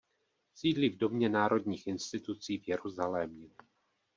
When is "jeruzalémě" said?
2.67-3.49